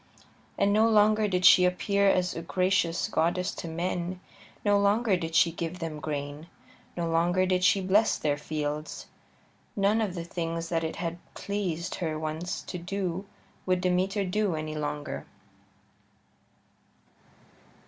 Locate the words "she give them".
5.35-5.99